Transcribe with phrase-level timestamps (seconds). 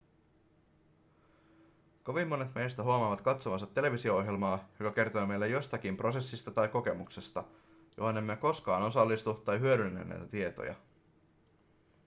[2.03, 7.43] kovin monet meistä huomaavat katsovansa televisio-ohjelmaa joka kertoo meille jostakin prosessista tai kokemuksesta
[7.97, 10.75] johon emme koskaan osallistu tai hyödynnä näitä tietoja